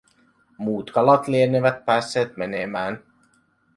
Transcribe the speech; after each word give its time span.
Muut 0.57 0.91
kalat 0.91 1.27
lienevät 1.27 1.85
päässeet 1.85 2.37
menemään. 2.37 3.03